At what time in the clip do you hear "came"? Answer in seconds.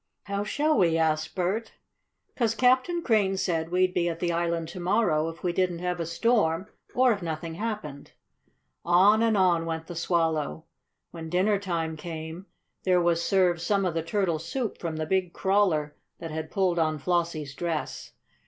11.97-12.47